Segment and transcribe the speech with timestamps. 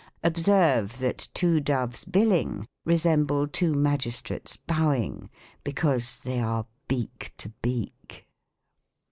[0.23, 5.29] Observe, that two doves billing resemble two magis trates bowing;—
[5.63, 8.27] because they are beak to beak.